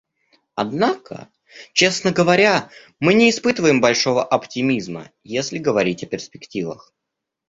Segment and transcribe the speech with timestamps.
[0.55, 1.29] Однако,
[1.73, 6.91] честно говоря, мы не испытываем большого оптимизма, если говорить о перспективах.